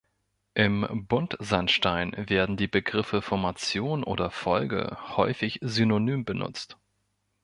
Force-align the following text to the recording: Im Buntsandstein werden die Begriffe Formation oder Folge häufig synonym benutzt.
Im 0.55 1.05
Buntsandstein 1.07 2.15
werden 2.27 2.57
die 2.57 2.67
Begriffe 2.67 3.21
Formation 3.21 4.03
oder 4.03 4.31
Folge 4.31 4.97
häufig 5.15 5.59
synonym 5.61 6.25
benutzt. 6.25 6.79